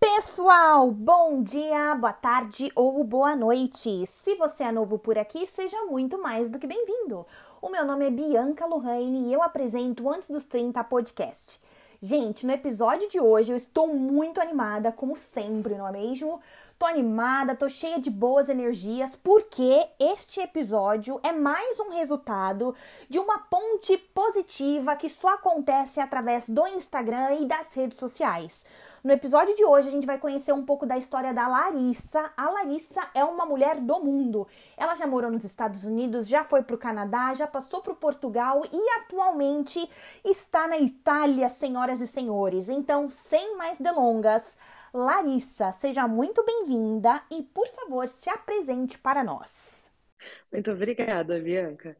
[0.00, 4.06] Pessoal, bom dia, boa tarde ou boa noite.
[4.06, 7.26] Se você é novo por aqui, seja muito mais do que bem-vindo.
[7.60, 11.60] O meu nome é Bianca Lohane e eu apresento Antes dos 30 podcast.
[12.00, 16.40] Gente, no episódio de hoje eu estou muito animada, como sempre, não é mesmo?
[16.78, 22.74] Tô animada, tô cheia de boas energias, porque este episódio é mais um resultado
[23.06, 28.64] de uma ponte positiva que só acontece através do Instagram e das redes sociais.
[29.02, 32.30] No episódio de hoje, a gente vai conhecer um pouco da história da Larissa.
[32.36, 34.46] A Larissa é uma mulher do mundo.
[34.76, 37.96] Ela já morou nos Estados Unidos, já foi para o Canadá, já passou para o
[37.96, 39.88] Portugal e atualmente
[40.22, 42.68] está na Itália, senhoras e senhores.
[42.68, 44.58] Então, sem mais delongas,
[44.92, 49.90] Larissa, seja muito bem-vinda e, por favor, se apresente para nós.
[50.52, 51.96] Muito obrigada, Bianca.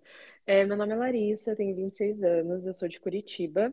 [0.47, 3.73] É, meu nome é Larissa, tenho 26 anos, eu sou de Curitiba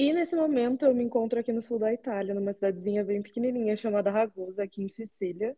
[0.00, 3.76] e nesse momento eu me encontro aqui no sul da Itália, numa cidadezinha bem pequenininha
[3.76, 5.54] chamada Ragusa, aqui em Sicília.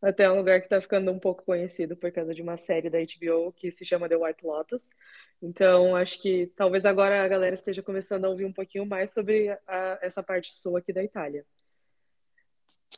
[0.00, 2.98] Até um lugar que está ficando um pouco conhecido por causa de uma série da
[2.98, 4.88] HBO que se chama The White Lotus.
[5.42, 9.50] Então, acho que talvez agora a galera esteja começando a ouvir um pouquinho mais sobre
[9.66, 11.44] a, essa parte sul aqui da Itália.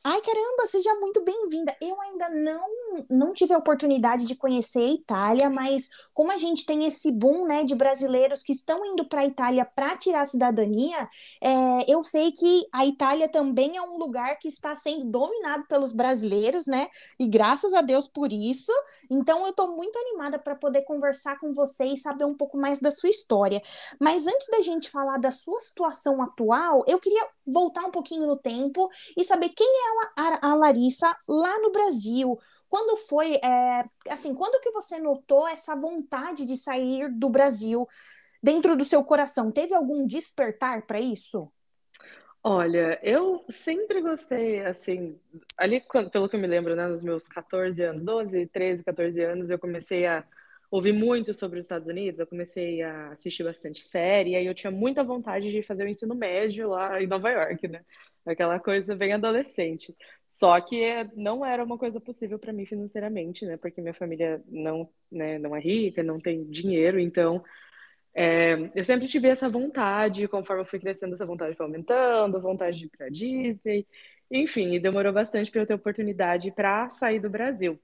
[0.07, 1.75] Ai, caramba, seja muito bem-vinda.
[1.81, 6.65] Eu ainda não não tive a oportunidade de conhecer a Itália, mas como a gente
[6.65, 10.27] tem esse boom, né, de brasileiros que estão indo para a Itália para tirar a
[10.27, 11.09] cidadania,
[11.43, 15.93] é, eu sei que a Itália também é um lugar que está sendo dominado pelos
[15.93, 16.89] brasileiros, né?
[17.19, 18.73] E graças a Deus por isso.
[19.11, 22.79] Então eu estou muito animada para poder conversar com você e saber um pouco mais
[22.79, 23.61] da sua história.
[23.99, 28.37] Mas antes da gente falar da sua situação atual, eu queria voltar um pouquinho no
[28.37, 32.39] tempo e saber quem é a, a Larissa lá no Brasil.
[32.69, 37.87] Quando foi, é, assim, quando que você notou essa vontade de sair do Brasil
[38.43, 39.51] dentro do seu coração?
[39.51, 41.51] Teve algum despertar para isso?
[42.47, 45.19] Olha, eu sempre gostei, assim,
[45.57, 49.49] ali, pelo que eu me lembro, né, nos meus 14 anos, 12, 13, 14 anos,
[49.49, 50.23] eu comecei a
[50.71, 54.55] ouvir muito sobre os Estados Unidos, eu comecei a assistir bastante série, e aí eu
[54.55, 57.83] tinha muita vontade de fazer o ensino médio lá em Nova York, né?
[58.27, 59.95] Aquela coisa bem adolescente.
[60.31, 60.83] Só que
[61.15, 63.57] não era uma coisa possível para mim financeiramente, né?
[63.57, 67.43] Porque minha família não, né, não é rica, não tem dinheiro, então
[68.15, 72.79] é, eu sempre tive essa vontade, conforme eu fui crescendo, essa vontade foi aumentando, vontade
[72.79, 73.87] de ir para Disney,
[74.31, 77.79] enfim, e demorou bastante para eu ter oportunidade para sair do Brasil.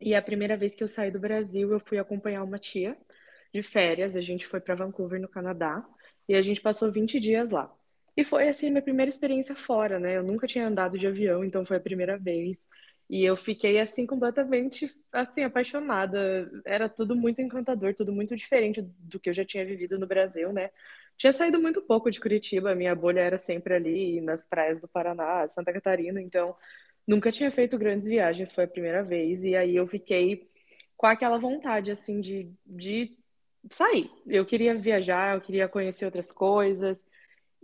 [0.00, 2.96] E a primeira vez que eu saí do Brasil, eu fui acompanhar uma tia
[3.52, 5.84] de férias, a gente foi para Vancouver, no Canadá,
[6.28, 7.72] e a gente passou 20 dias lá.
[8.16, 10.16] E foi assim minha primeira experiência fora, né?
[10.16, 12.68] Eu nunca tinha andado de avião, então foi a primeira vez.
[13.10, 16.50] E eu fiquei assim completamente assim apaixonada.
[16.64, 20.52] Era tudo muito encantador, tudo muito diferente do que eu já tinha vivido no Brasil,
[20.52, 20.70] né?
[21.16, 25.46] Tinha saído muito pouco de Curitiba, minha bolha era sempre ali nas praias do Paraná,
[25.48, 26.56] Santa Catarina, então
[27.06, 29.44] nunca tinha feito grandes viagens, foi a primeira vez.
[29.44, 30.48] E aí eu fiquei
[30.96, 33.16] com aquela vontade assim de, de
[33.70, 34.10] sair.
[34.26, 37.06] Eu queria viajar, eu queria conhecer outras coisas.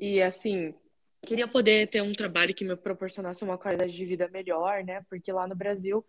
[0.01, 0.75] E assim,
[1.21, 5.05] queria poder ter um trabalho que me proporcionasse uma qualidade de vida melhor, né?
[5.11, 6.03] Porque lá no Brasil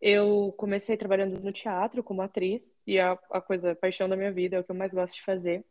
[0.00, 4.32] eu comecei trabalhando no teatro como atriz e a, a coisa, a paixão da minha
[4.32, 5.62] vida é o que eu mais gosto de fazer.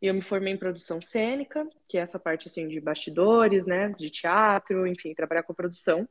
[0.00, 3.90] E eu me formei em produção cênica, que é essa parte assim de bastidores, né,
[3.98, 6.08] de teatro, enfim, trabalhar com produção.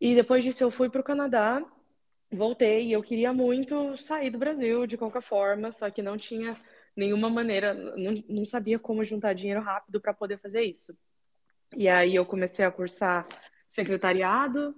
[0.00, 1.62] E depois disso eu fui para o Canadá,
[2.32, 6.56] voltei e eu queria muito sair do Brasil de qualquer forma, só que não tinha
[6.96, 10.96] nenhuma maneira, não, não sabia como juntar dinheiro rápido para poder fazer isso.
[11.76, 13.26] E aí eu comecei a cursar
[13.68, 14.74] secretariado,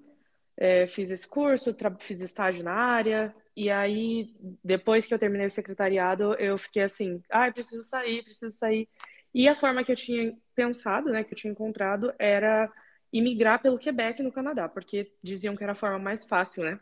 [0.56, 4.34] é, fiz esse curso, fiz estágio na área, e aí
[4.64, 8.88] depois que eu terminei o secretariado, eu fiquei assim, ah, preciso sair, preciso sair.
[9.34, 12.72] E a forma que eu tinha pensado, né, que eu tinha encontrado, era
[13.12, 16.80] imigrar pelo Quebec no Canadá, porque diziam que era a forma mais fácil, né?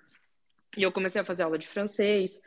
[0.76, 2.40] E eu comecei a fazer aula de francês,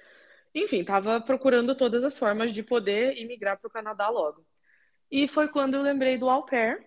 [0.63, 4.45] enfim, estava procurando todas as formas de poder imigrar para o Canadá logo.
[5.12, 6.85] E foi quando eu lembrei do au pair,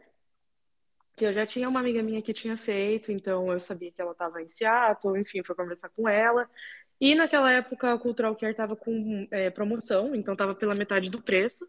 [1.17, 4.13] que eu já tinha uma amiga minha que tinha feito, então eu sabia que ela
[4.13, 6.49] estava em Seattle, enfim, fui conversar com ela.
[7.01, 11.23] E naquela época a Cultural Care estava com é, promoção, então estava pela metade do
[11.23, 11.67] preço.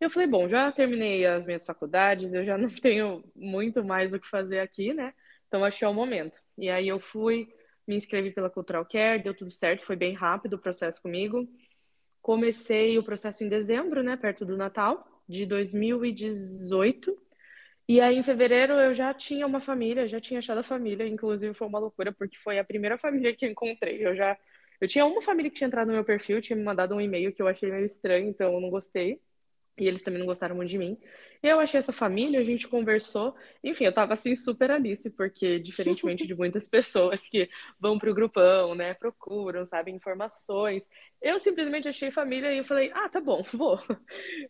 [0.00, 4.20] Eu falei, bom, já terminei as minhas faculdades, eu já não tenho muito mais o
[4.20, 5.14] que fazer aqui, né?
[5.48, 6.38] Então acho que é o momento.
[6.58, 7.48] E aí eu fui
[7.86, 11.48] me inscrevi pela Cultural Care, deu tudo certo, foi bem rápido o processo comigo.
[12.22, 17.16] Comecei o processo em dezembro, né, perto do Natal de 2018.
[17.88, 21.52] E aí, em fevereiro, eu já tinha uma família, já tinha achado a família, inclusive
[21.54, 24.04] foi uma loucura, porque foi a primeira família que eu encontrei.
[24.06, 24.36] Eu já.
[24.80, 27.32] Eu tinha uma família que tinha entrado no meu perfil, tinha me mandado um e-mail
[27.32, 29.20] que eu achei meio estranho, então eu não gostei.
[29.76, 30.96] E eles também não gostaram muito de mim.
[31.42, 33.34] Eu achei essa família, a gente conversou.
[33.62, 37.46] Enfim, eu tava assim super Alice, porque diferentemente de muitas pessoas que
[37.78, 40.88] vão pro grupão, né, procuram, sabem, informações,
[41.20, 43.78] eu simplesmente achei família e eu falei, ah, tá bom, vou.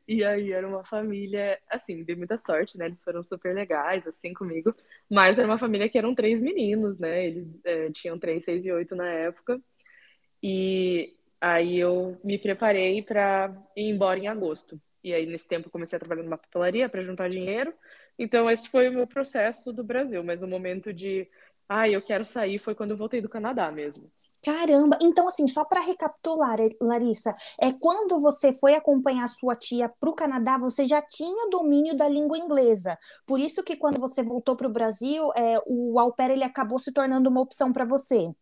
[0.06, 4.32] E aí era uma família, assim, dei muita sorte, né, eles foram super legais, assim,
[4.34, 4.74] comigo,
[5.10, 8.72] mas era uma família que eram três meninos, né, eles é, tinham três, seis e
[8.72, 9.60] oito na época.
[10.42, 14.80] E aí eu me preparei para ir embora em agosto.
[15.04, 17.74] E aí, nesse tempo, eu comecei a trabalhar numa papelaria para juntar dinheiro.
[18.18, 20.24] Então, esse foi o meu processo do Brasil.
[20.24, 21.28] Mas o momento de,
[21.68, 24.10] ah, eu quero sair, foi quando eu voltei do Canadá mesmo.
[24.42, 24.98] Caramba!
[25.00, 30.14] Então, assim, só para recapitular, Larissa, é quando você foi acompanhar sua tia para o
[30.14, 32.98] Canadá, você já tinha domínio da língua inglesa.
[33.26, 36.78] Por isso que quando você voltou para o Brasil, é, o au pair ele acabou
[36.78, 38.34] se tornando uma opção para você.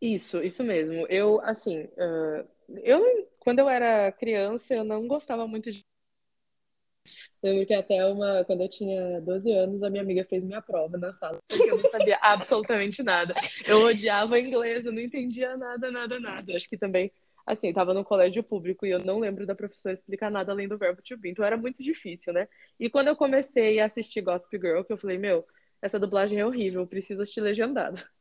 [0.00, 1.06] Isso, isso mesmo.
[1.08, 2.46] Eu, assim, uh,
[2.82, 5.84] eu, quando eu era criança, eu não gostava muito de.
[7.42, 10.96] Lembro que até uma, quando eu tinha 12 anos, a minha amiga fez minha prova
[10.96, 13.34] na sala, porque eu não sabia absolutamente nada.
[13.68, 16.56] Eu odiava inglês, eu não entendia nada, nada, nada.
[16.56, 17.12] Acho que também,
[17.46, 20.78] assim, estava no colégio público e eu não lembro da professora explicar nada além do
[20.78, 22.48] verbo to be, então era muito difícil, né?
[22.80, 25.44] E quando eu comecei a assistir Gossip Girl, que eu falei, meu,
[25.84, 28.02] essa dublagem é horrível, eu preciso assistir legendado.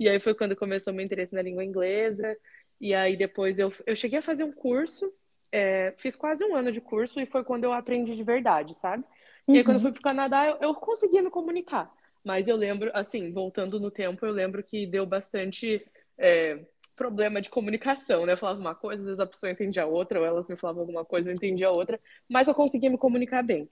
[0.00, 2.36] E aí foi quando começou meu interesse na língua inglesa,
[2.80, 5.12] e aí depois eu, eu cheguei a fazer um curso,
[5.52, 9.04] é, fiz quase um ano de curso e foi quando eu aprendi de verdade, sabe?
[9.52, 9.90] E aí quando eu uhum.
[9.90, 11.92] fui pro Canadá, eu, eu conseguia me comunicar.
[12.24, 15.84] Mas eu lembro, assim, voltando no tempo, eu lembro que deu bastante
[16.18, 16.60] é,
[16.96, 18.34] problema de comunicação, né?
[18.34, 21.04] Eu falava uma coisa, às vezes a pessoa entendia outra, ou elas me falavam alguma
[21.04, 21.98] coisa, eu entendia outra,
[22.28, 23.64] mas eu conseguia me comunicar bem.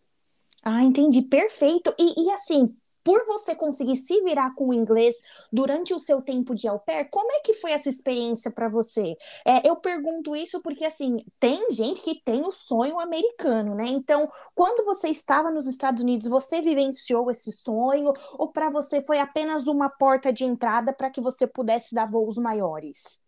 [0.62, 1.94] Ah, entendi, perfeito.
[1.98, 2.74] E, e assim,
[3.08, 7.08] por você conseguir se virar com o inglês durante o seu tempo de au pair,
[7.08, 9.16] como é que foi essa experiência para você?
[9.46, 13.86] É, eu pergunto isso porque, assim, tem gente que tem o sonho americano, né?
[13.86, 19.20] Então, quando você estava nos Estados Unidos, você vivenciou esse sonho ou para você foi
[19.20, 23.26] apenas uma porta de entrada para que você pudesse dar voos maiores?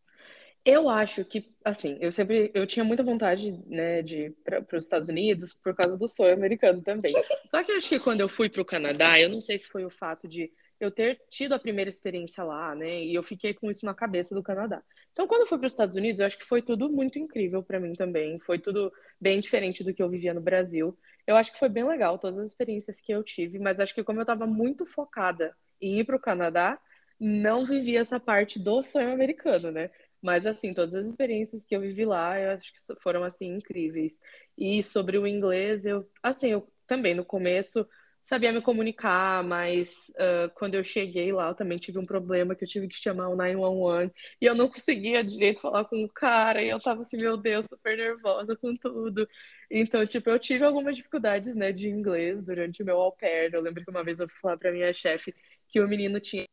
[0.70, 4.84] Eu acho que, assim, eu sempre, eu tinha muita vontade, né, de ir para os
[4.84, 7.12] Estados Unidos por causa do sonho americano também.
[7.50, 9.66] Só que eu acho que quando eu fui para o Canadá, eu não sei se
[9.66, 13.52] foi o fato de eu ter tido a primeira experiência lá, né, e eu fiquei
[13.52, 14.80] com isso na cabeça do Canadá.
[15.12, 17.64] Então, quando eu fui para os Estados Unidos, eu acho que foi tudo muito incrível
[17.64, 18.38] para mim também.
[18.38, 20.96] Foi tudo bem diferente do que eu vivia no Brasil.
[21.26, 24.04] Eu acho que foi bem legal todas as experiências que eu tive, mas acho que
[24.04, 26.78] como eu estava muito focada em ir para o Canadá,
[27.18, 29.90] não vivi essa parte do sonho americano, né?
[30.22, 34.20] Mas, assim, todas as experiências que eu vivi lá, eu acho que foram, assim, incríveis.
[34.56, 37.88] E sobre o inglês, eu, assim, eu também, no começo,
[38.22, 42.64] sabia me comunicar, mas uh, quando eu cheguei lá, eu também tive um problema que
[42.64, 46.62] eu tive que chamar o 911 e eu não conseguia direito falar com o cara,
[46.62, 49.26] e eu tava assim, meu Deus, super nervosa com tudo.
[49.70, 53.52] Então, tipo, eu tive algumas dificuldades, né, de inglês durante o meu au pair.
[53.54, 55.34] Eu lembro que uma vez eu fui falar pra minha chefe
[55.68, 56.44] que o menino tinha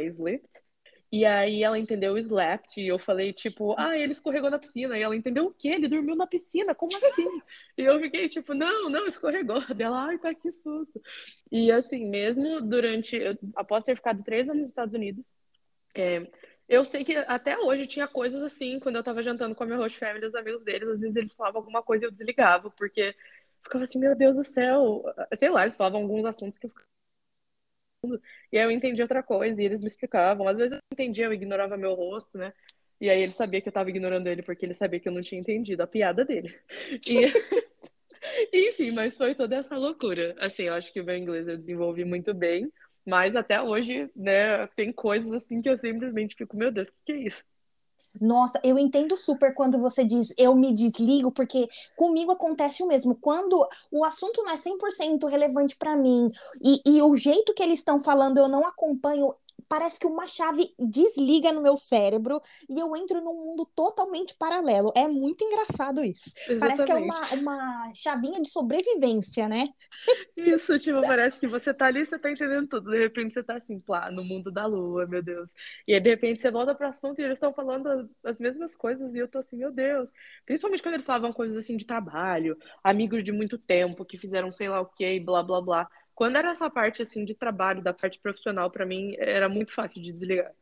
[0.00, 0.62] slipped,
[1.12, 4.96] e aí ela entendeu o slapped, e eu falei, tipo, ah, ele escorregou na piscina.
[4.98, 5.68] E ela entendeu o quê?
[5.68, 7.28] Ele dormiu na piscina, como assim?
[7.76, 9.60] e eu fiquei, tipo, não, não, escorregou.
[9.76, 10.98] Dela, ai, tá que susto.
[11.50, 15.34] E assim, mesmo durante, eu, após ter ficado três anos nos Estados Unidos,
[15.94, 16.26] é,
[16.66, 19.78] eu sei que até hoje tinha coisas assim, quando eu tava jantando com a minha
[19.78, 23.14] host family, os amigos deles, às vezes eles falavam alguma coisa e eu desligava, porque
[23.62, 25.04] ficava assim, meu Deus do céu.
[25.34, 26.91] Sei lá, eles falavam alguns assuntos que eu ficava
[28.52, 30.48] e aí eu entendi outra coisa e eles me explicavam.
[30.48, 32.52] Às vezes eu entendia, eu ignorava meu rosto, né?
[33.00, 35.20] E aí ele sabia que eu tava ignorando ele porque ele sabia que eu não
[35.20, 36.54] tinha entendido a piada dele.
[37.08, 37.32] E...
[38.52, 40.34] Enfim, mas foi toda essa loucura.
[40.38, 42.70] Assim, eu acho que o meu inglês eu desenvolvi muito bem,
[43.04, 46.98] mas até hoje, né, tem coisas assim que eu simplesmente fico, meu Deus, o que,
[47.06, 47.44] que é isso?
[48.20, 53.14] Nossa, eu entendo super quando você diz eu me desligo, porque comigo acontece o mesmo.
[53.16, 56.30] Quando o assunto não é 100% relevante para mim
[56.62, 59.34] e, e o jeito que eles estão falando eu não acompanho,
[59.72, 64.92] parece que uma chave desliga no meu cérebro e eu entro num mundo totalmente paralelo.
[64.94, 66.34] É muito engraçado isso.
[66.46, 66.60] Exatamente.
[66.60, 69.70] Parece que é uma, uma chavinha de sobrevivência, né?
[70.36, 72.90] Isso, tipo, parece que você tá ali, você tá entendendo tudo.
[72.90, 75.54] De repente você tá assim, plá, no mundo da lua, meu Deus.
[75.88, 79.14] E aí, de repente, você volta pro assunto e eles estão falando as mesmas coisas
[79.14, 80.10] e eu tô assim, meu Deus.
[80.44, 84.68] Principalmente quando eles falavam coisas assim de trabalho, amigos de muito tempo que fizeram sei
[84.68, 85.88] lá o que, blá, blá, blá.
[86.22, 90.00] Quando era essa parte assim de trabalho, da parte profissional, para mim era muito fácil
[90.00, 90.52] de desligar.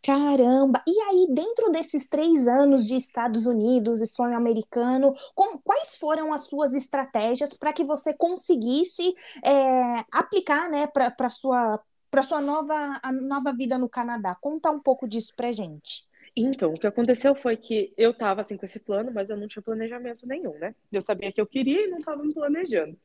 [0.00, 0.80] Caramba!
[0.86, 6.32] E aí, dentro desses três anos de Estados Unidos e sonho americano, com, quais foram
[6.32, 9.12] as suas estratégias para que você conseguisse
[9.44, 11.80] é, aplicar né, para a sua,
[12.22, 14.36] sua nova, a nova vida no Canadá?
[14.40, 16.06] Conta um pouco disso para gente.
[16.36, 19.48] Então, o que aconteceu foi que eu tava assim com esse plano, mas eu não
[19.48, 20.72] tinha planejamento nenhum, né?
[20.92, 22.96] Eu sabia que eu queria e não tava me planejando.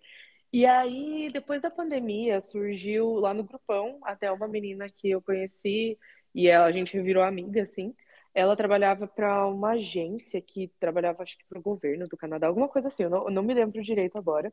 [0.51, 5.97] E aí, depois da pandemia, surgiu lá no grupão até uma menina que eu conheci
[6.33, 7.95] e ela, a gente virou amiga, assim.
[8.33, 12.67] Ela trabalhava para uma agência que trabalhava, acho que para o governo do Canadá, alguma
[12.67, 14.51] coisa assim, eu não, não me lembro direito agora.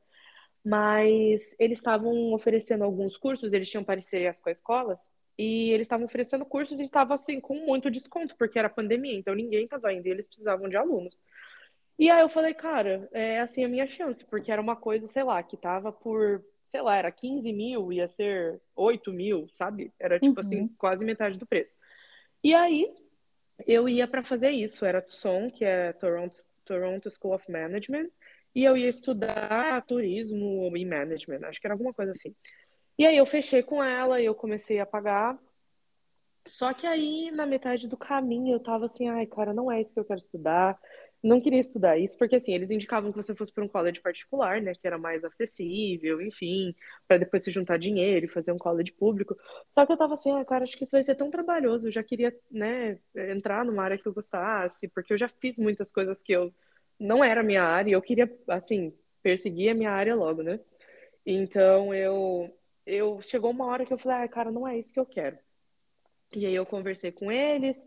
[0.65, 6.07] Mas eles estavam oferecendo alguns cursos, eles tinham parcerias com as escolas, e eles estavam
[6.07, 10.07] oferecendo cursos e estava assim com muito desconto, porque era pandemia, então ninguém estava indo
[10.09, 11.23] e eles precisavam de alunos.
[11.99, 15.23] E aí eu falei, cara, é assim a minha chance, porque era uma coisa, sei
[15.23, 19.93] lá, que tava por, sei lá, era 15 mil, ia ser 8 mil, sabe?
[19.99, 20.65] Era tipo assim, uhum.
[20.67, 21.79] assim, quase metade do preço.
[22.45, 22.93] E aí
[23.67, 28.09] eu ia para fazer isso, era TSOM, que é Toronto, Toronto School of Management,
[28.55, 32.35] e eu ia estudar turismo e management, acho que era alguma coisa assim.
[32.99, 35.39] E aí eu fechei com ela e eu comecei a pagar.
[36.47, 39.93] Só que aí, na metade do caminho, eu tava assim, ai, cara, não é isso
[39.93, 40.79] que eu quero estudar
[41.27, 44.61] não queria estudar isso, porque assim, eles indicavam que você fosse para um college particular,
[44.63, 46.75] né, que era mais acessível, enfim,
[47.09, 49.37] para depois se juntar dinheiro e fazer um college público.
[49.69, 51.93] Só que eu tava assim, ah, cara, acho que isso vai ser tão trabalhoso, eu
[51.93, 56.23] já queria, né, entrar numa área que eu gostasse, porque eu já fiz muitas coisas
[56.23, 56.53] que eu
[56.99, 58.93] não era minha área, e eu queria, assim,
[59.23, 60.61] perseguir a minha área logo, né?
[61.27, 62.51] Então, eu
[62.87, 65.37] eu chegou uma hora que eu falei, ah, cara, não é isso que eu quero.
[66.35, 67.87] E aí eu conversei com eles,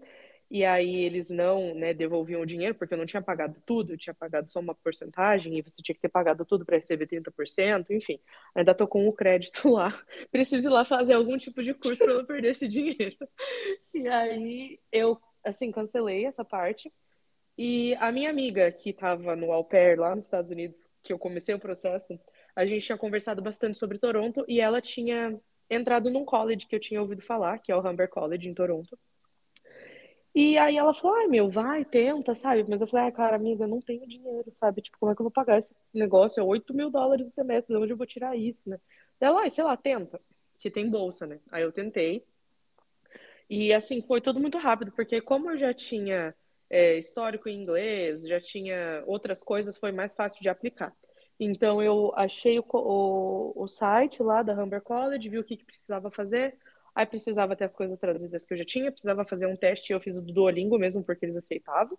[0.52, 3.98] e aí eles não né, devolviam o dinheiro, porque eu não tinha pagado tudo, eu
[3.98, 7.92] tinha pagado só uma porcentagem, e você tinha que ter pagado tudo para receber 30%,
[7.92, 8.20] enfim.
[8.56, 9.90] Ainda tô com o crédito lá,
[10.32, 13.16] preciso ir lá fazer algum tipo de curso para não perder esse dinheiro.
[13.94, 16.92] E aí eu, assim, cancelei essa parte.
[17.58, 21.20] E a minha amiga, que estava no au pair lá nos Estados Unidos, que eu
[21.20, 22.18] comecei o processo,
[22.56, 25.38] a gente tinha conversado bastante sobre Toronto, e ela tinha
[25.70, 28.98] entrado num college que eu tinha ouvido falar, que é o Humber College em Toronto.
[30.42, 32.64] E aí ela falou, ai meu, vai, tenta, sabe?
[32.70, 34.82] Mas eu falei, ai, cara, amiga, não tenho dinheiro, sabe?
[34.82, 36.40] Tipo, como é que eu vou pagar esse negócio?
[36.40, 38.80] É 8 mil dólares no semestre, de onde eu vou tirar isso, né?
[39.20, 40.22] Ela, ai, sei lá, tenta.
[40.58, 41.42] Que tem bolsa, né?
[41.52, 42.26] Aí eu tentei.
[43.50, 46.34] E assim, foi tudo muito rápido, porque como eu já tinha
[46.70, 50.96] é, histórico em inglês, já tinha outras coisas, foi mais fácil de aplicar.
[51.38, 55.66] Então eu achei o, o, o site lá da Humber College, vi o que, que
[55.66, 56.58] precisava fazer,
[56.96, 60.00] Aí precisava ter as coisas traduzidas que eu já tinha, precisava fazer um teste, eu
[60.00, 61.98] fiz o do Duolingo mesmo, porque eles aceitavam.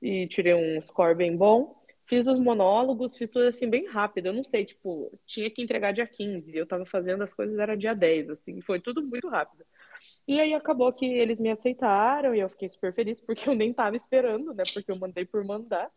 [0.00, 1.78] E tirei um score bem bom.
[2.06, 4.26] Fiz os monólogos, fiz tudo assim bem rápido.
[4.26, 7.76] Eu não sei, tipo, tinha que entregar dia 15, eu tava fazendo as coisas, era
[7.76, 9.64] dia 10, assim, foi tudo muito rápido.
[10.26, 13.72] E aí acabou que eles me aceitaram e eu fiquei super feliz, porque eu nem
[13.72, 14.64] tava esperando, né?
[14.72, 15.90] Porque eu mandei por mandar.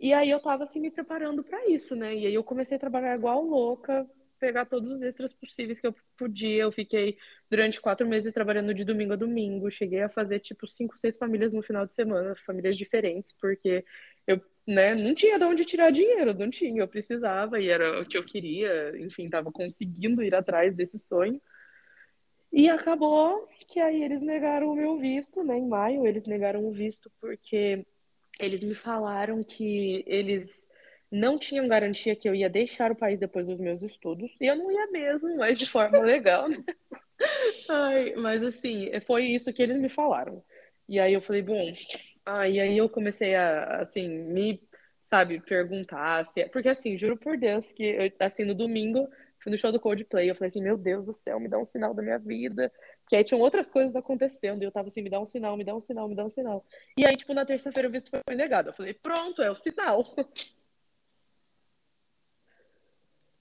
[0.00, 2.14] E aí eu tava assim me preparando para isso, né?
[2.14, 4.08] E aí eu comecei a trabalhar igual louca,
[4.44, 6.64] pegar todos os extras possíveis que eu podia.
[6.64, 7.16] Eu fiquei
[7.50, 9.70] durante quatro meses trabalhando de domingo a domingo.
[9.70, 13.82] Cheguei a fazer tipo cinco, seis famílias no final de semana, famílias diferentes, porque
[14.26, 16.82] eu né, não tinha de onde tirar dinheiro, não tinha.
[16.82, 18.92] Eu precisava e era o que eu queria.
[18.98, 21.40] Enfim, estava conseguindo ir atrás desse sonho.
[22.52, 25.56] E acabou que aí eles negaram o meu visto, né?
[25.56, 27.84] Em maio, eles negaram o visto porque
[28.38, 30.68] eles me falaram que eles
[31.14, 34.56] não tinham garantia que eu ia deixar o país depois dos meus estudos, e eu
[34.56, 36.62] não ia mesmo, mas de forma legal, né?
[37.70, 40.42] Ai, mas assim, foi isso que eles me falaram.
[40.88, 41.72] E aí eu falei, bom,
[42.26, 44.60] ah, e aí eu comecei a, assim, me,
[45.00, 46.40] sabe, perguntar se...
[46.40, 49.78] É, porque assim, juro por Deus que, eu, assim, no domingo, fui no show do
[49.78, 52.72] Coldplay, eu falei assim, meu Deus do céu, me dá um sinal da minha vida.
[53.08, 55.64] Que aí tinham outras coisas acontecendo, e eu tava assim, me dá um sinal, me
[55.64, 56.64] dá um sinal, me dá um sinal.
[56.98, 58.70] E aí, tipo, na terça-feira o visto foi negado.
[58.70, 60.04] Eu falei, pronto, é o sinal.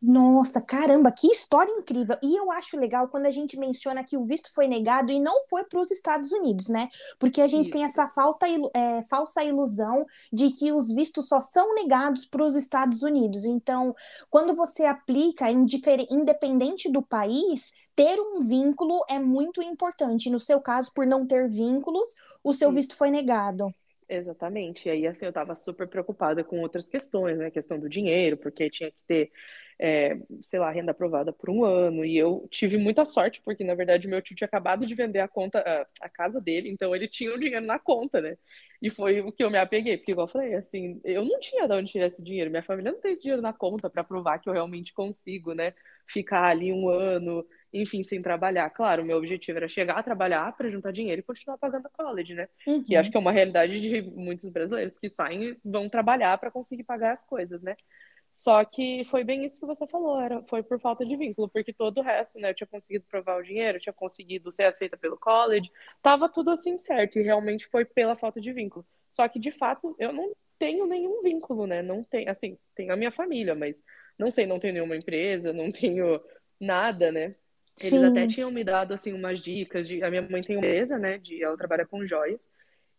[0.06, 2.18] Nossa, caramba, que história incrível!
[2.22, 5.42] E eu acho legal quando a gente menciona que o visto foi negado e não
[5.48, 6.90] foi para os Estados Unidos, né?
[7.18, 7.72] Porque a gente Isso.
[7.72, 12.54] tem essa falta, é, falsa ilusão de que os vistos só são negados para os
[12.58, 13.46] Estados Unidos.
[13.46, 13.96] Então,
[14.30, 20.30] quando você aplica, independente do país, ter um vínculo é muito importante.
[20.30, 22.10] No seu caso, por não ter vínculos,
[22.44, 22.76] o seu Sim.
[22.76, 23.74] visto foi negado.
[24.10, 24.88] Exatamente.
[24.90, 27.48] E aí, assim, eu estava super preocupada com outras questões, né?
[27.48, 29.32] A questão do dinheiro, porque tinha que ter
[29.86, 32.06] é, sei lá, renda aprovada por um ano.
[32.06, 35.28] E eu tive muita sorte, porque na verdade meu tio tinha acabado de vender a
[35.28, 38.38] conta, a, a casa dele, então ele tinha o dinheiro na conta, né?
[38.82, 41.68] E foi o que eu me apeguei, porque igual eu falei, assim, eu não tinha
[41.68, 44.40] de onde tirar esse dinheiro, minha família não tem esse dinheiro na conta para provar
[44.40, 45.74] que eu realmente consigo, né?
[46.08, 48.70] Ficar ali um ano, enfim, sem trabalhar.
[48.70, 51.90] Claro, o meu objetivo era chegar a trabalhar para juntar dinheiro e continuar pagando a
[51.90, 52.48] college, né?
[52.66, 52.84] Uhum.
[52.84, 56.52] Que acho que é uma realidade de muitos brasileiros que saem e vão trabalhar para
[56.52, 57.75] conseguir pagar as coisas, né?
[58.34, 61.72] Só que foi bem isso que você falou, era, foi por falta de vínculo, porque
[61.72, 64.98] todo o resto, né, eu tinha conseguido provar o dinheiro, eu tinha conseguido ser aceita
[64.98, 65.72] pelo college,
[66.02, 68.84] tava tudo assim certo, e realmente foi pela falta de vínculo.
[69.08, 72.96] Só que, de fato, eu não tenho nenhum vínculo, né, não tem, assim, tenho a
[72.96, 73.75] minha família, mas
[74.18, 76.20] não sei, não tenho nenhuma empresa, não tenho
[76.60, 77.36] nada, né.
[77.80, 78.06] Eles Sim.
[78.08, 81.20] até tinham me dado, assim, umas dicas de, a minha mãe tem uma empresa, né,
[81.20, 82.42] de, ela trabalha com joias,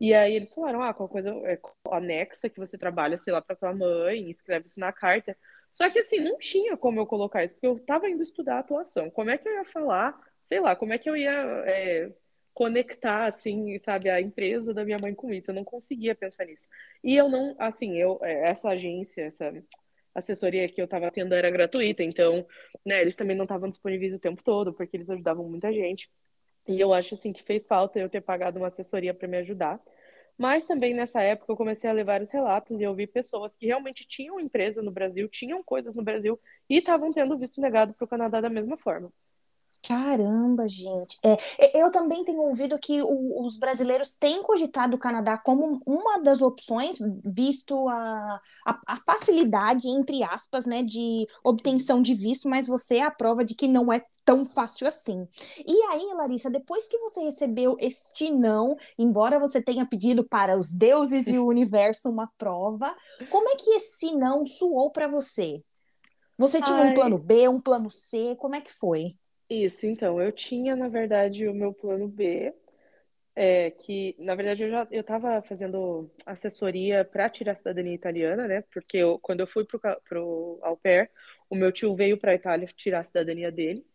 [0.01, 1.59] e aí eles falaram, ah, qual coisa é,
[1.91, 5.37] anexa que você trabalha, sei lá, para tua mãe, escreve isso na carta.
[5.73, 9.11] Só que assim, não tinha como eu colocar isso, porque eu estava indo estudar atuação.
[9.11, 11.33] Como é que eu ia falar, sei lá, como é que eu ia
[11.67, 12.13] é,
[12.53, 15.51] conectar, assim, sabe, a empresa da minha mãe com isso?
[15.51, 16.69] Eu não conseguia pensar nisso.
[17.03, 19.53] E eu não, assim, eu, é, essa agência, essa
[20.15, 22.47] assessoria que eu estava tendo era gratuita, então,
[22.87, 26.09] né, eles também não estavam disponíveis o tempo todo, porque eles ajudavam muita gente.
[26.67, 29.81] E eu acho assim que fez falta eu ter pagado uma assessoria para me ajudar.
[30.39, 33.67] Mas também nessa época eu comecei a levar os relatos e eu vi pessoas que
[33.67, 38.05] realmente tinham empresa no Brasil, tinham coisas no Brasil e estavam tendo visto negado para
[38.05, 39.13] o Canadá da mesma forma.
[39.87, 41.19] Caramba, gente.
[41.23, 41.37] É,
[41.79, 46.41] eu também tenho ouvido que o, os brasileiros têm cogitado o Canadá como uma das
[46.41, 52.97] opções, visto a, a, a, facilidade, entre aspas, né, de obtenção de visto, mas você
[52.97, 55.29] é a prova de que não é tão fácil assim.
[55.67, 60.73] E aí, Larissa, depois que você recebeu este não, embora você tenha pedido para os
[60.73, 62.97] deuses e o universo uma prova,
[63.29, 65.63] como é que esse não soou para você?
[66.39, 66.91] Você tinha Ai.
[66.91, 69.15] um plano B, um plano C, como é que foi?
[69.49, 72.55] Isso, então, eu tinha, na verdade, o meu plano B,
[73.37, 78.49] é, que, na verdade, eu já eu estava fazendo assessoria para tirar a cidadania italiana,
[78.49, 78.63] né?
[78.73, 81.11] Porque eu, quando eu fui para o au pair,
[81.51, 83.87] o meu tio veio para a Itália tirar a cidadania dele.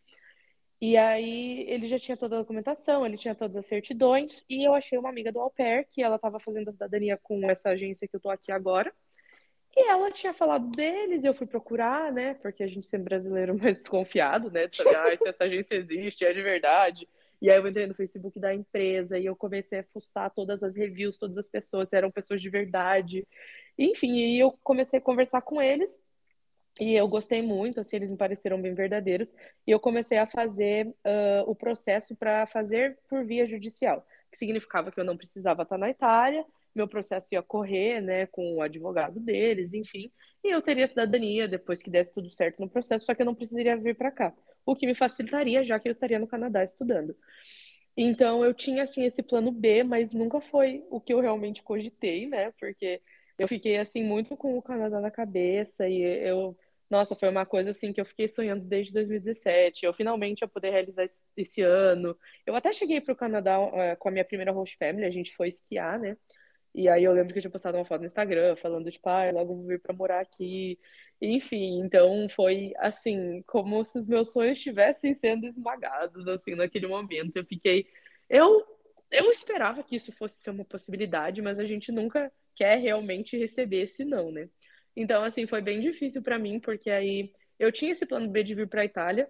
[0.82, 4.74] E aí ele já tinha toda a documentação, ele tinha todas as certidões, e eu
[4.74, 8.08] achei uma amiga do au pair, que ela estava fazendo a cidadania com essa agência
[8.08, 8.94] que eu tô aqui agora.
[9.75, 12.33] E ela tinha falado deles, eu fui procurar, né?
[12.35, 14.67] Porque a gente sempre brasileiro mais desconfiado, né?
[14.67, 17.07] De saber ah, se essa agência existe, é de verdade.
[17.41, 20.75] E aí eu entrei no Facebook da empresa e eu comecei a fuçar todas as
[20.75, 23.25] reviews, todas as pessoas, eram pessoas de verdade.
[23.77, 26.05] Enfim, e eu comecei a conversar com eles
[26.79, 29.33] e eu gostei muito, assim, eles me pareceram bem verdadeiros.
[29.67, 34.91] E eu comecei a fazer uh, o processo para fazer por via judicial, que significava
[34.91, 39.19] que eu não precisava estar na Itália, meu processo ia correr, né, com o advogado
[39.19, 40.12] deles, enfim,
[40.43, 43.36] e eu teria cidadania depois que desse tudo certo no processo, só que eu não
[43.36, 44.34] precisaria vir para cá,
[44.65, 47.15] o que me facilitaria, já que eu estaria no Canadá estudando.
[47.97, 52.27] Então eu tinha assim esse plano B, mas nunca foi o que eu realmente cogitei,
[52.27, 52.51] né?
[52.60, 53.01] Porque
[53.38, 56.58] eu fiquei assim muito com o Canadá na cabeça e eu,
[56.89, 59.86] nossa, foi uma coisa assim que eu fiquei sonhando desde 2017.
[59.86, 62.17] Eu finalmente ia poder realizar esse, ano.
[62.45, 65.36] Eu até cheguei para o Canadá uh, com a minha primeira host family, a gente
[65.36, 66.17] foi esquiar, né?
[66.73, 69.32] E aí eu lembro que eu tinha postado uma foto no Instagram falando, tipo, ah,
[69.32, 70.79] logo vou vir pra morar aqui.
[71.21, 77.36] Enfim, então foi assim, como se os meus sonhos estivessem sendo esmagados, assim, naquele momento.
[77.38, 77.88] Eu fiquei.
[78.29, 78.63] Eu,
[79.12, 83.84] eu esperava que isso fosse ser uma possibilidade, mas a gente nunca quer realmente receber
[83.84, 84.49] esse não, né?
[84.95, 88.55] Então, assim, foi bem difícil para mim, porque aí eu tinha esse plano B de
[88.55, 89.29] vir para Itália,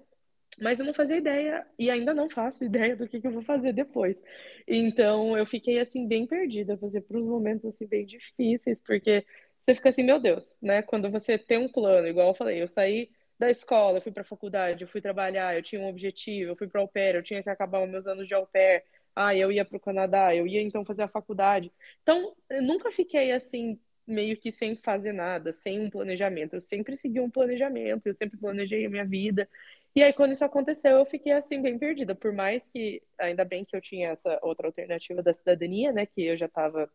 [0.61, 3.41] mas eu não fazia ideia e ainda não faço ideia do que, que eu vou
[3.41, 4.21] fazer depois.
[4.67, 9.25] Então eu fiquei assim bem perdida, fazer por uns momentos assim bem difíceis, porque
[9.61, 10.81] você fica assim, meu Deus, né?
[10.81, 14.21] Quando você tem um plano, igual eu falei, eu saí da escola, eu fui para
[14.21, 17.23] a faculdade, eu fui trabalhar, eu tinha um objetivo, eu fui para au pair, eu
[17.23, 18.83] tinha que acabar os meus anos de au pair.
[19.15, 21.71] Ah, eu ia para o Canadá, eu ia então fazer a faculdade.
[22.03, 26.55] Então, eu nunca fiquei assim meio que sem fazer nada, sem um planejamento.
[26.55, 29.47] Eu sempre segui um planejamento, eu sempre planejei a minha vida.
[29.95, 32.15] E aí, quando isso aconteceu, eu fiquei assim, bem perdida.
[32.15, 36.05] Por mais que, ainda bem que eu tinha essa outra alternativa da cidadania, né?
[36.05, 36.89] Que eu já estava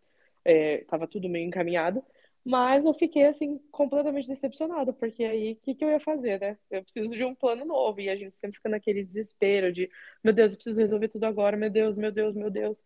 [0.45, 2.05] é, tava tudo meio encaminhado.
[2.45, 6.59] Mas eu fiquei, assim, completamente decepcionada, porque aí, o que, que eu ia fazer, né?
[6.71, 8.01] Eu preciso de um plano novo.
[8.01, 9.91] E a gente sempre fica naquele desespero de,
[10.23, 12.79] meu Deus, eu preciso resolver tudo agora, meu Deus, meu Deus, meu Deus.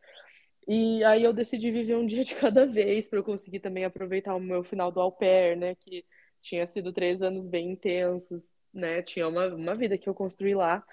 [0.66, 4.34] E aí eu decidi viver um dia de cada vez, para eu conseguir também aproveitar
[4.34, 5.74] o meu final do au pair, né?
[5.76, 6.04] Que
[6.42, 9.02] tinha sido três anos bem intensos, né?
[9.02, 10.84] Tinha uma, uma vida que eu construí lá.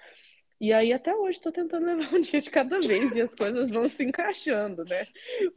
[0.58, 3.70] E aí até hoje estou tentando levar um dia de cada vez e as coisas
[3.70, 5.04] vão se encaixando, né?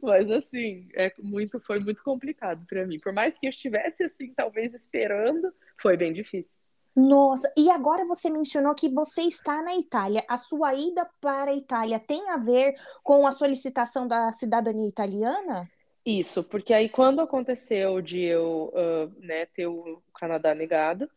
[0.02, 2.98] Mas assim, é muito, foi muito complicado para mim.
[2.98, 6.58] Por mais que eu estivesse assim, talvez esperando, foi bem difícil.
[6.96, 10.24] Nossa, e agora você mencionou que você está na Itália.
[10.28, 15.70] A sua ida para a Itália tem a ver com a solicitação da cidadania italiana?
[16.04, 21.08] Isso, porque aí quando aconteceu de eu uh, né, ter o Canadá negado,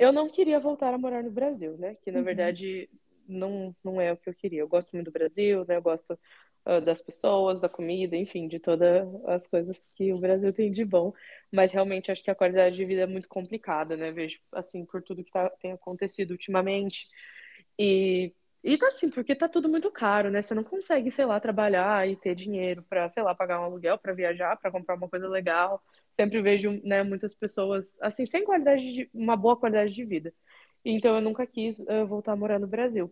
[0.00, 1.94] eu não queria voltar a morar no Brasil, né?
[2.02, 2.24] Que na uhum.
[2.24, 2.88] verdade
[3.28, 4.60] não, não é o que eu queria.
[4.60, 5.76] Eu gosto muito do Brasil, né?
[5.76, 6.18] Eu gosto
[6.66, 10.86] uh, das pessoas, da comida, enfim, de todas as coisas que o Brasil tem de
[10.86, 11.12] bom.
[11.52, 14.10] Mas realmente acho que a qualidade de vida é muito complicada, né?
[14.10, 17.06] Vejo, assim, por tudo que tá, tem acontecido ultimamente.
[17.78, 18.34] E,
[18.64, 20.40] e tá assim, porque tá tudo muito caro, né?
[20.40, 23.98] Você não consegue, sei lá, trabalhar e ter dinheiro para, sei lá, pagar um aluguel,
[23.98, 25.82] para viajar, para comprar uma coisa legal.
[26.20, 30.34] Sempre vejo, né, muitas pessoas, assim, sem qualidade de, uma boa qualidade de vida.
[30.84, 33.10] Então eu nunca quis uh, voltar a morar no Brasil.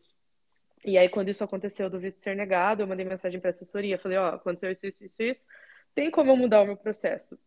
[0.85, 3.99] E aí, quando isso aconteceu do visto ser negado, eu mandei mensagem para a assessoria,
[3.99, 5.47] falei, ó, oh, aconteceu isso, isso, isso, isso.
[5.95, 7.39] Tem como eu mudar o meu processo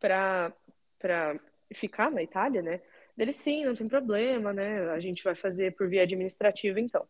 [0.00, 0.52] para
[0.98, 1.38] para
[1.72, 2.80] ficar na Itália, né?
[3.16, 4.90] Dele sim, não tem problema, né?
[4.90, 7.06] A gente vai fazer por via administrativa, então.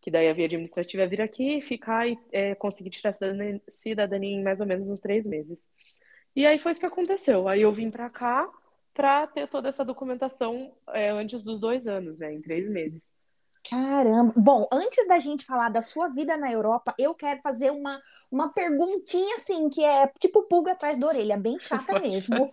[0.00, 4.30] Que daí a via administrativa é vir aqui, ficar e é, conseguir tirar cidadania, cidadania
[4.36, 5.70] em mais ou menos uns três meses.
[6.36, 7.48] E aí foi isso que aconteceu.
[7.48, 8.48] Aí eu vim para cá
[8.92, 12.32] para ter toda essa documentação é, antes dos dois anos, né?
[12.32, 13.14] Em três meses.
[13.68, 14.32] Caramba!
[14.36, 18.52] Bom, antes da gente falar da sua vida na Europa, eu quero fazer uma, uma
[18.52, 22.48] perguntinha assim, que é tipo pulga atrás da orelha, bem chata mesmo.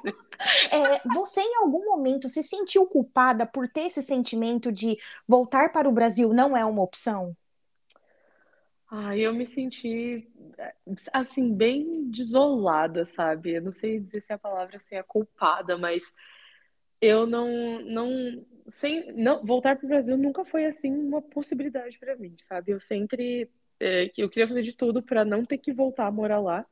[0.71, 5.87] É, você em algum momento se sentiu culpada por ter esse sentimento de voltar para
[5.87, 7.35] o Brasil não é uma opção?
[8.95, 10.27] Ah, eu me senti
[11.11, 13.53] assim bem desolada, sabe?
[13.55, 16.03] Eu não sei dizer se a palavra assim é culpada, mas
[17.01, 22.15] eu não não sem não voltar para o Brasil nunca foi assim uma possibilidade para
[22.15, 22.71] mim, sabe?
[22.71, 26.39] Eu sempre é, eu queria fazer de tudo para não ter que voltar a morar
[26.39, 26.63] lá.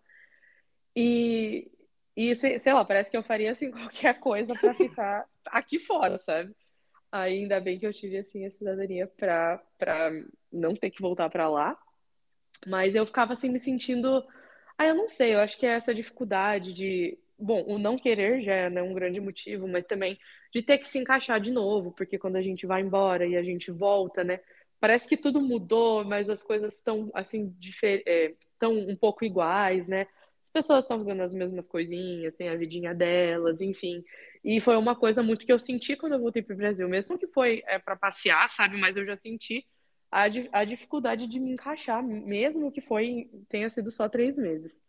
[0.96, 1.72] E
[2.16, 6.56] e sei lá, parece que eu faria assim qualquer coisa para ficar aqui fora, sabe?
[7.12, 10.12] Ainda bem que eu tive assim a cidadania para
[10.54, 11.78] não ter que voltar para lá.
[12.68, 14.24] Mas eu ficava assim me sentindo,
[14.78, 18.42] ah, eu não sei, eu acho que é essa dificuldade de bom, o não querer
[18.42, 20.18] já é né, um grande motivo, mas também
[20.54, 23.44] de ter que se encaixar de novo, porque quando a gente vai embora e a
[23.44, 24.40] gente volta, né?
[24.80, 30.08] Parece que tudo mudou, mas as coisas estão assim estão é, um pouco iguais, né?
[30.44, 34.04] As pessoas estão fazendo as mesmas coisinhas, têm a vidinha delas, enfim.
[34.44, 37.18] E foi uma coisa muito que eu senti quando eu voltei para o Brasil, mesmo
[37.18, 38.78] que foi é, para passear, sabe?
[38.78, 39.66] Mas eu já senti
[40.12, 44.82] a, a dificuldade de me encaixar, mesmo que foi tenha sido só três meses.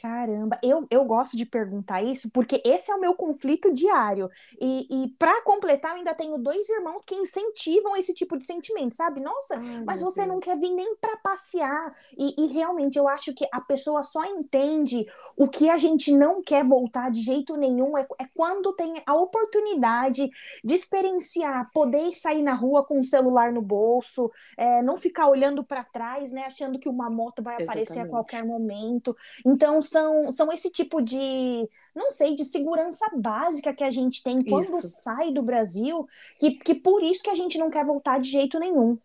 [0.00, 4.28] Caramba, eu, eu gosto de perguntar isso porque esse é o meu conflito diário.
[4.60, 8.94] E, e para completar, eu ainda tenho dois irmãos que incentivam esse tipo de sentimento,
[8.94, 9.20] sabe?
[9.20, 10.34] Nossa, Ai, mas você Deus.
[10.34, 11.94] não quer vir nem para passear.
[12.16, 16.42] E, e, realmente eu acho que a pessoa só entende o que a gente não
[16.42, 20.28] quer voltar de jeito nenhum é, é quando tem a oportunidade
[20.62, 25.64] de experienciar, poder sair na rua com o celular no bolso, é, não ficar olhando
[25.64, 26.44] para trás, né?
[26.44, 27.88] Achando que uma moto vai Exatamente.
[27.88, 29.16] aparecer a qualquer momento.
[29.44, 34.42] Então, são, são esse tipo de, não sei, de segurança básica que a gente tem
[34.44, 34.88] quando isso.
[35.02, 36.06] sai do Brasil,
[36.38, 38.98] que, que por isso que a gente não quer voltar de jeito nenhum.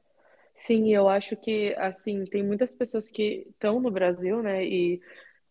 [0.55, 5.01] Sim, eu acho que, assim, tem muitas pessoas que estão no Brasil, né, e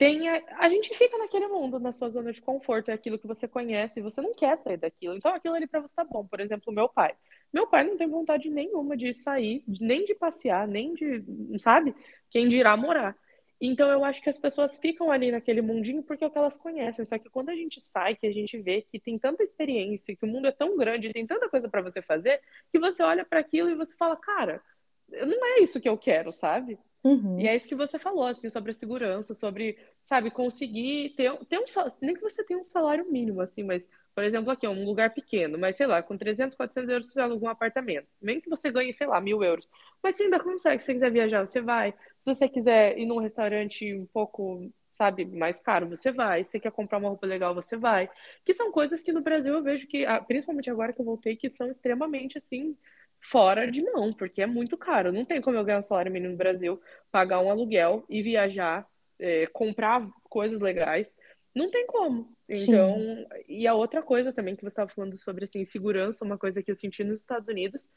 [0.01, 3.27] tem a, a, gente fica naquele mundo, na sua zona de conforto, é aquilo que
[3.27, 5.15] você conhece, e você não quer sair daquilo.
[5.15, 6.27] Então aquilo ali para você tá bom.
[6.27, 7.15] Por exemplo, meu pai.
[7.53, 11.23] Meu pai não tem vontade nenhuma de sair, nem de passear, nem de,
[11.59, 11.95] sabe?
[12.31, 13.15] Quem dirá morar.
[13.61, 16.57] Então eu acho que as pessoas ficam ali naquele mundinho porque é o que elas
[16.57, 17.05] conhecem.
[17.05, 20.25] Só que quando a gente sai, que a gente vê que tem tanta experiência, que
[20.25, 22.41] o mundo é tão grande, tem tanta coisa para você fazer,
[22.73, 24.63] que você olha para aquilo e você fala, cara,
[25.09, 26.79] não é isso que eu quero, sabe?
[27.03, 27.41] Uhum.
[27.41, 31.59] E é isso que você falou, assim, sobre a segurança, sobre, sabe, conseguir ter, ter
[31.59, 31.65] um
[32.03, 33.89] nem que você tenha um salário mínimo, assim, mas
[34.21, 37.47] por exemplo, aqui um lugar pequeno, mas sei lá, com 300, 400 euros você aluga
[37.47, 38.07] um apartamento.
[38.21, 39.67] Nem que você ganhe, sei lá, mil euros.
[40.03, 41.95] Mas você ainda consegue, se você quiser viajar, você vai.
[42.19, 46.45] Se você quiser ir num restaurante um pouco, sabe, mais caro, você vai.
[46.45, 48.11] Se você quer comprar uma roupa legal, você vai.
[48.45, 51.35] Que são coisas que no Brasil eu vejo que, ah, principalmente agora que eu voltei,
[51.35, 52.77] que são extremamente, assim,
[53.19, 55.13] fora de mão, porque é muito caro.
[55.13, 56.79] Não tem como eu ganhar um salário mínimo no Brasil,
[57.11, 58.87] pagar um aluguel e viajar,
[59.19, 61.11] é, comprar coisas legais.
[61.55, 62.33] Não tem como.
[62.49, 63.27] Então, Sim.
[63.49, 66.71] e a outra coisa também que você estava falando sobre assim, segurança, uma coisa que
[66.71, 67.91] eu senti nos Estados Unidos,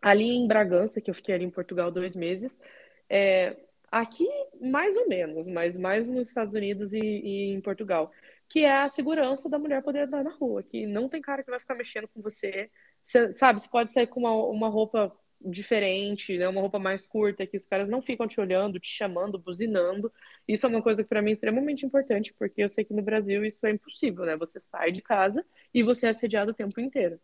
[0.00, 2.60] ali em Bragança, que eu fiquei ali em Portugal dois meses,
[3.08, 3.56] é,
[3.90, 4.28] aqui
[4.60, 8.12] mais ou menos, mas mais nos Estados Unidos e, e, em Portugal,
[8.48, 11.50] que é a segurança da mulher poder andar na rua, que não tem cara que
[11.50, 12.70] vai ficar mexendo com você,
[13.04, 16.48] você sabe, você pode sair com uma, uma roupa diferente, né?
[16.48, 20.12] Uma roupa mais curta, que os caras não ficam te olhando, te chamando, buzinando.
[20.46, 23.02] Isso é uma coisa que para mim é extremamente importante, porque eu sei que no
[23.02, 24.36] Brasil isso é impossível, né?
[24.36, 27.20] Você sai de casa e você é assediado o tempo inteiro.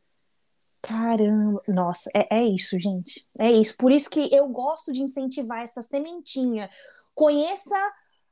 [0.80, 3.26] Caramba, nossa, é, é isso, gente.
[3.38, 3.74] É isso.
[3.76, 6.68] Por isso que eu gosto de incentivar essa sementinha.
[7.14, 7.74] Conheça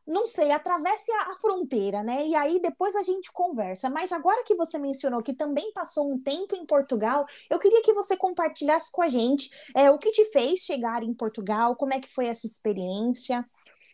[0.06, 2.26] não sei, atravesse a, fronteira, né?
[2.26, 3.88] E aí depois a gente conversa.
[3.88, 7.92] Mas agora que você mencionou que também passou um tempo em Portugal, eu queria que
[7.92, 12.00] você compartilhasse com a gente é, o que te fez chegar em Portugal, como é
[12.00, 13.44] que foi essa experiência.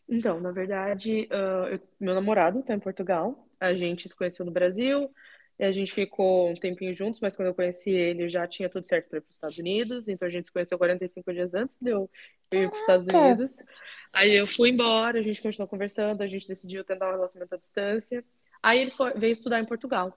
[0.08, 3.46] Então, na verdade, uh, eu, meu namorado está em Portugal.
[3.60, 5.10] A gente se conheceu no Brasil.
[5.58, 8.86] E a gente ficou um tempinho juntos, mas quando eu conheci ele já tinha tudo
[8.86, 10.08] certo para ir para os Estados Unidos.
[10.08, 12.08] Então a gente se conheceu 45 dias antes de eu
[12.52, 13.64] ir para os Estados Unidos.
[14.12, 17.58] Aí eu fui embora, a gente continuou conversando, a gente decidiu tentar um relacionamento à
[17.58, 18.24] distância.
[18.62, 20.16] Aí ele foi, veio estudar em Portugal.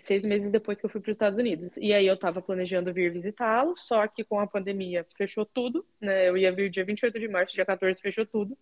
[0.00, 1.76] Seis meses depois que eu fui para os Estados Unidos.
[1.78, 6.28] E aí eu estava planejando vir visitá-lo, só que com a pandemia fechou tudo, né?
[6.28, 8.56] Eu ia vir dia 28 de março, dia 14 fechou tudo.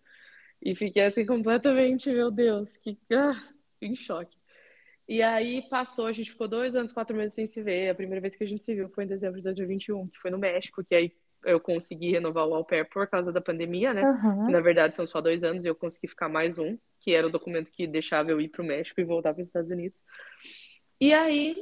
[0.61, 3.39] E fiquei assim completamente, meu Deus, que ah,
[3.81, 4.36] em choque.
[5.07, 7.89] E aí passou, a gente ficou dois anos, quatro meses sem se ver.
[7.89, 10.29] A primeira vez que a gente se viu foi em dezembro de 2021, que foi
[10.29, 11.13] no México, que aí
[11.45, 14.01] eu consegui renovar o au pair por causa da pandemia, né?
[14.01, 14.51] Uhum.
[14.51, 17.29] na verdade são só dois anos e eu consegui ficar mais um, que era o
[17.29, 20.01] documento que deixava eu ir para o México e voltar para os Estados Unidos.
[20.99, 21.55] E aí,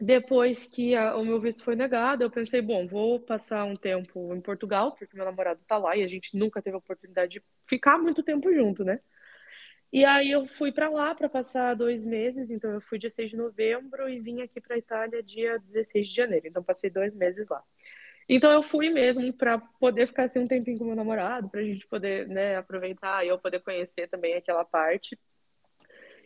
[0.00, 4.34] depois que a, o meu visto foi negado, eu pensei, bom, vou passar um tempo
[4.34, 7.42] em Portugal, porque meu namorado tá lá e a gente nunca teve a oportunidade de
[7.66, 9.00] ficar muito tempo junto, né?
[9.92, 13.30] E aí eu fui para lá para passar dois meses, então eu fui dia 6
[13.30, 17.48] de novembro e vim aqui para Itália dia 16 de janeiro, então passei dois meses
[17.48, 17.62] lá.
[18.28, 21.64] Então eu fui mesmo para poder ficar assim um tempinho com meu namorado, para a
[21.64, 25.18] gente poder né, aproveitar e eu poder conhecer também aquela parte.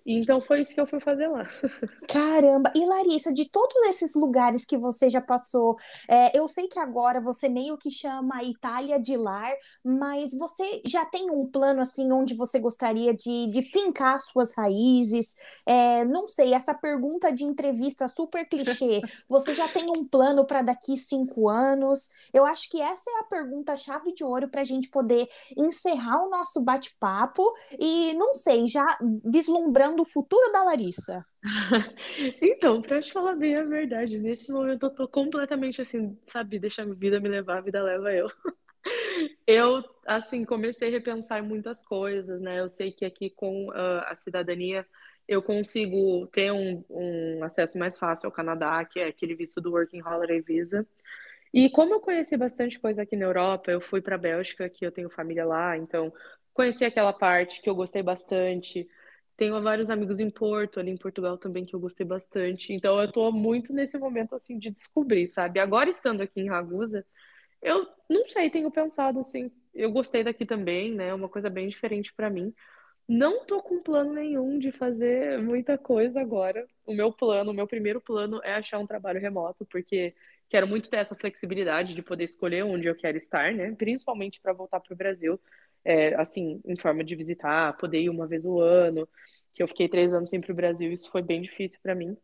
[0.07, 1.49] Então foi isso que eu fui fazer lá.
[2.09, 2.73] Caramba!
[2.77, 5.77] E Larissa, de todos esses lugares que você já passou,
[6.09, 10.83] é, eu sei que agora você meio que chama a Itália de lar, mas você
[10.85, 15.37] já tem um plano assim onde você gostaria de, de fincar suas raízes?
[15.67, 19.01] É, não sei, essa pergunta de entrevista super clichê.
[19.29, 22.31] Você já tem um plano para daqui cinco anos?
[22.33, 26.23] Eu acho que essa é a pergunta chave de ouro para a gente poder encerrar
[26.23, 27.43] o nosso bate-papo
[27.79, 28.87] e não sei, já
[29.25, 31.25] vislumbrando do futuro da Larissa?
[32.41, 36.83] então, pra te falar bem a verdade, nesse momento eu tô completamente assim, sabe, deixa
[36.83, 38.29] a vida me levar, a vida leva eu.
[39.47, 42.61] Eu, assim, comecei a repensar muitas coisas, né?
[42.61, 44.87] Eu sei que aqui com uh, a cidadania
[45.27, 49.73] eu consigo ter um, um, acesso mais fácil ao Canadá, que é aquele visto do
[49.73, 50.87] Working Holiday Visa.
[51.53, 54.85] E como eu conheci bastante coisa aqui na Europa, eu fui para a Bélgica, que
[54.85, 56.13] eu tenho família lá, então
[56.53, 58.89] conheci aquela parte que eu gostei bastante.
[59.37, 62.73] Tenho vários amigos em Porto, ali em Portugal também, que eu gostei bastante.
[62.73, 65.59] Então, eu tô muito nesse momento, assim, de descobrir, sabe?
[65.59, 67.05] Agora, estando aqui em Ragusa,
[67.63, 71.09] eu não sei, tenho pensado, assim, eu gostei daqui também, né?
[71.09, 72.55] É uma coisa bem diferente para mim.
[73.09, 76.67] Não tô com plano nenhum de fazer muita coisa agora.
[76.87, 80.15] O meu plano, o meu primeiro plano é achar um trabalho remoto, porque
[80.49, 83.75] quero muito ter essa flexibilidade de poder escolher onde eu quero estar, né?
[83.77, 85.39] Principalmente para voltar para o Brasil
[85.85, 89.09] é, assim, em forma de visitar, poder ir uma vez o ano,
[89.53, 92.17] que eu fiquei três anos sempre no Brasil, isso foi bem difícil para mim.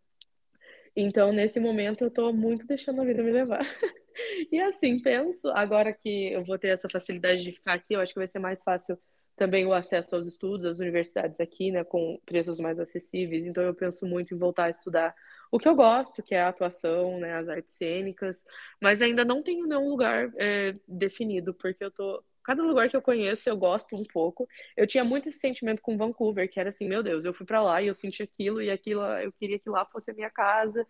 [0.95, 3.61] Então, nesse momento, eu estou muito deixando a vida me levar.
[4.51, 8.13] e assim, penso, agora que eu vou ter essa facilidade de ficar aqui, eu acho
[8.13, 8.99] que vai ser mais fácil
[9.37, 13.47] também o acesso aos estudos, às universidades aqui, né, com preços mais acessíveis.
[13.47, 15.15] Então, eu penso muito em voltar a estudar
[15.51, 18.45] o que eu gosto, que é a atuação, né, as artes cênicas,
[18.81, 23.03] mas ainda não tenho nenhum lugar é, definido, porque eu tô cada lugar que eu
[23.03, 24.49] conheço eu gosto um pouco.
[24.77, 27.63] Eu tinha muito esse sentimento com Vancouver, que era assim, meu Deus, eu fui para
[27.63, 30.85] lá e eu senti aquilo e aquilo, eu queria que lá fosse a minha casa.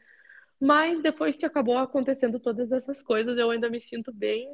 [0.59, 4.49] Mas depois que acabou acontecendo todas essas coisas, eu ainda me sinto bem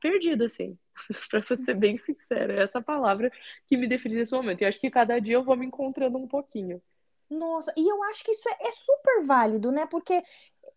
[0.00, 0.78] perdida, assim,
[1.28, 2.54] para ser bem sincera.
[2.54, 3.28] É essa palavra
[3.66, 4.62] que me define nesse momento.
[4.62, 6.80] E acho que cada dia eu vou me encontrando um pouquinho.
[7.28, 9.84] Nossa, e eu acho que isso é, é super válido, né?
[9.90, 10.22] Porque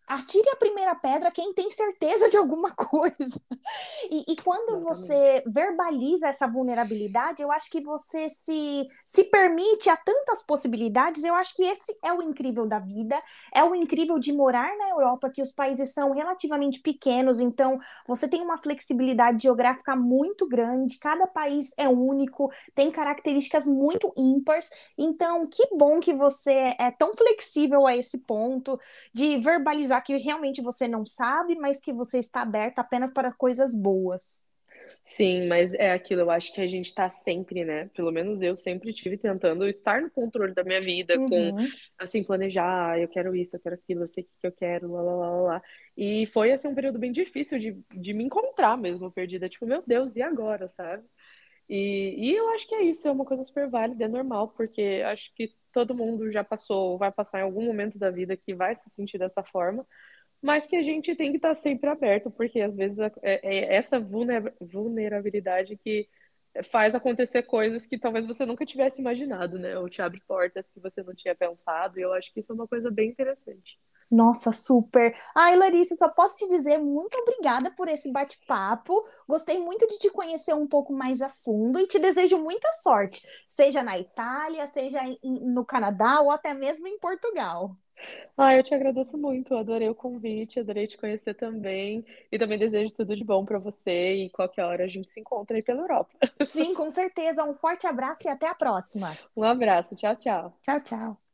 [0.09, 3.39] atire a primeira pedra quem tem certeza de alguma coisa.
[4.09, 9.95] E, e quando você verbaliza essa vulnerabilidade, eu acho que você se, se permite a
[9.95, 11.23] tantas possibilidades.
[11.23, 13.21] Eu acho que esse é o incrível da vida,
[13.53, 18.27] é o incrível de morar na Europa, que os países são relativamente pequenos, então você
[18.27, 24.69] tem uma flexibilidade geográfica muito grande, cada país é único, tem características muito ímpares.
[24.97, 28.79] Então, que bom que você é tão flexível a esse ponto
[29.13, 33.75] de verbalizar que realmente você não sabe, mas que você está aberta apenas para coisas
[33.75, 34.47] boas.
[35.03, 37.89] Sim, mas é aquilo, eu acho que a gente está sempre, né?
[37.93, 41.29] Pelo menos eu sempre tive tentando estar no controle da minha vida, uhum.
[41.29, 41.55] com
[41.97, 44.91] assim, planejar, ah, eu quero isso, eu quero aquilo, eu sei o que eu quero,
[44.91, 45.61] lá, lá, lá, lá.
[45.95, 49.49] E foi assim um período bem difícil de, de me encontrar mesmo, perdida.
[49.49, 51.03] Tipo, meu Deus, e agora, sabe?
[51.69, 55.03] E, e eu acho que é isso, é uma coisa super válida, é normal, porque
[55.05, 58.75] acho que todo mundo já passou, vai passar em algum momento da vida que vai
[58.75, 59.85] se sentir dessa forma,
[60.41, 63.99] mas que a gente tem que estar sempre aberto, porque às vezes é, é essa
[64.61, 66.07] vulnerabilidade que
[66.71, 69.77] faz acontecer coisas que talvez você nunca tivesse imaginado, né?
[69.77, 72.55] Ou te abre portas que você não tinha pensado, e eu acho que isso é
[72.55, 73.79] uma coisa bem interessante.
[74.11, 75.15] Nossa, super.
[75.35, 78.93] Ai, Larissa, só posso te dizer muito obrigada por esse bate-papo.
[79.27, 83.21] Gostei muito de te conhecer um pouco mais a fundo e te desejo muita sorte,
[83.47, 87.75] seja na Itália, seja no Canadá ou até mesmo em Portugal.
[88.37, 92.05] Ah, eu te agradeço muito, adorei o convite, adorei te conhecer também.
[92.31, 95.57] E também desejo tudo de bom para você e qualquer hora a gente se encontra
[95.57, 96.15] aí pela Europa.
[96.41, 97.45] Sim, com certeza.
[97.45, 99.17] Um forte abraço e até a próxima.
[99.35, 100.59] Um abraço, tchau, tchau.
[100.61, 101.28] Tchau, tchau.